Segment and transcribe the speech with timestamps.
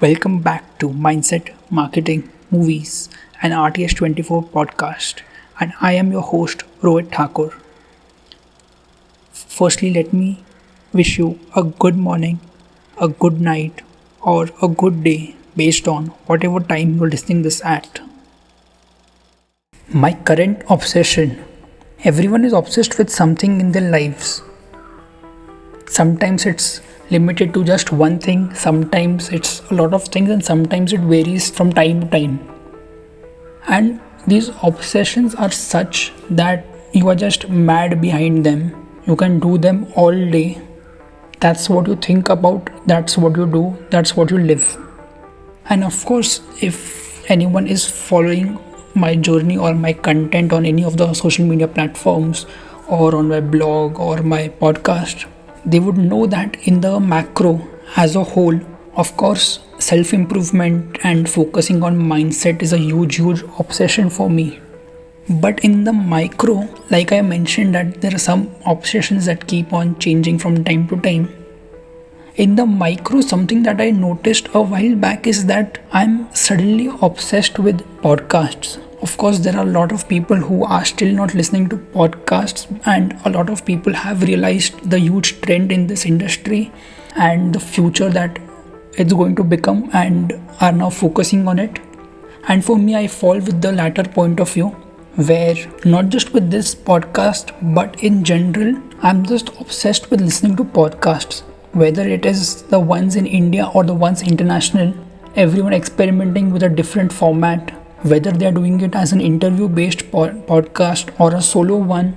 [0.00, 3.08] Welcome back to Mindset, Marketing, Movies,
[3.40, 5.20] and RTS24 podcast.
[5.60, 7.54] And I am your host, Rohit Thakur.
[9.32, 10.42] Firstly, let me
[10.92, 12.40] wish you a good morning,
[13.00, 13.82] a good night,
[14.20, 18.00] or a good day based on whatever time you're listening this at.
[19.88, 21.44] My current obsession
[22.02, 24.42] everyone is obsessed with something in their lives.
[25.86, 26.80] Sometimes it's
[27.10, 31.50] limited to just one thing, sometimes it's a lot of things, and sometimes it varies
[31.50, 32.38] from time to time.
[33.68, 38.88] And these obsessions are such that you are just mad behind them.
[39.06, 40.60] You can do them all day.
[41.40, 44.76] That's what you think about, that's what you do, that's what you live.
[45.68, 48.58] And of course, if anyone is following
[48.94, 52.46] my journey or my content on any of the social media platforms
[52.88, 55.26] or on my blog or my podcast,
[55.66, 57.60] they would know that in the macro
[57.96, 58.58] as a whole,
[58.96, 64.60] of course, self improvement and focusing on mindset is a huge, huge obsession for me.
[65.28, 69.98] But in the micro, like I mentioned, that there are some obsessions that keep on
[69.98, 71.28] changing from time to time.
[72.36, 77.58] In the micro, something that I noticed a while back is that I'm suddenly obsessed
[77.58, 81.68] with podcasts of course there are a lot of people who are still not listening
[81.72, 86.60] to podcasts and a lot of people have realized the huge trend in this industry
[87.16, 88.38] and the future that
[88.96, 91.80] it's going to become and are now focusing on it.
[92.48, 94.70] And for me i fall with the latter point of view
[95.28, 100.64] where not just with this podcast but in general i'm just obsessed with listening to
[100.64, 101.42] podcasts.
[101.72, 104.92] Whether it is the ones in india or the ones international
[105.44, 107.72] everyone experimenting with a different format
[108.04, 112.14] whether they are doing it as an interview based podcast or a solo one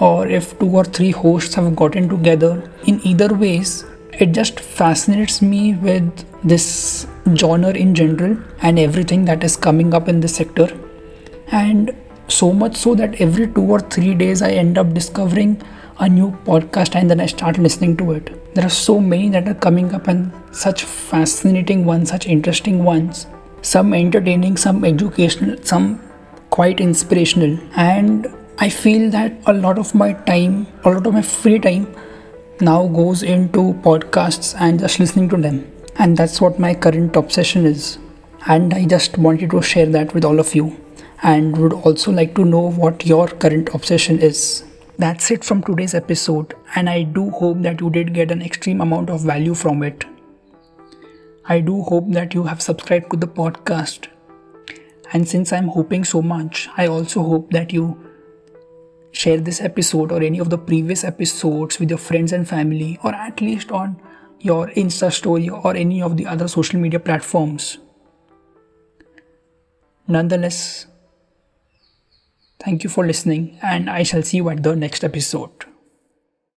[0.00, 2.70] or if two or three hosts have gotten together.
[2.84, 3.84] In either ways
[4.18, 7.06] it just fascinates me with this
[7.36, 10.68] genre in general and everything that is coming up in this sector.
[11.52, 11.94] And
[12.26, 15.60] so much so that every two or three days i end up discovering
[15.98, 18.54] a new podcast and then i start listening to it.
[18.54, 23.26] There are so many that are coming up and such fascinating ones such interesting ones
[23.64, 26.00] some entertaining, some educational, some
[26.50, 27.58] quite inspirational.
[27.74, 28.26] And
[28.58, 31.94] I feel that a lot of my time, a lot of my free time
[32.60, 35.70] now goes into podcasts and just listening to them.
[35.96, 37.98] And that's what my current obsession is.
[38.46, 40.78] And I just wanted to share that with all of you
[41.22, 44.64] and would also like to know what your current obsession is.
[44.98, 48.80] That's it from today's episode, and I do hope that you did get an extreme
[48.80, 50.04] amount of value from it.
[51.46, 54.08] I do hope that you have subscribed to the podcast.
[55.12, 58.10] And since I'm hoping so much, I also hope that you
[59.12, 63.14] share this episode or any of the previous episodes with your friends and family, or
[63.14, 64.00] at least on
[64.40, 67.78] your Insta story or any of the other social media platforms.
[70.08, 70.86] Nonetheless,
[72.58, 75.66] thank you for listening, and I shall see you at the next episode.